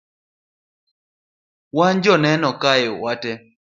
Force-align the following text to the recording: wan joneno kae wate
wan 1.77 1.95
joneno 2.03 2.49
kae 2.61 2.85
wate 3.03 3.31